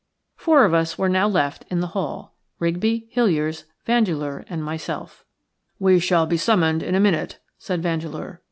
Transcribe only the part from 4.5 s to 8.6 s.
myself. "We shall be summoned in a minute," said Vandeleur.